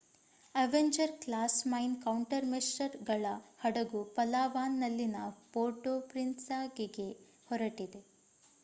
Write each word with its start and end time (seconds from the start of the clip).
Avenger 0.55 1.11
class 1.23 1.67
mine 1.67 2.01
ಕೌಂಟರ್‌ಮೆಶರ್‌ಗಳ 2.01 3.25
ಹಡಗು 3.57 4.03
ಪಲಾವಾನ್‌ನಲ್ಲಿನ 4.15 5.15
ಪೋರ್ಟೋ 5.53 5.99
ಪ್ರಿನ್ಸೆಸಾಗೆ 6.09 7.09
ಹೊರಟಿದೆ 7.47 8.03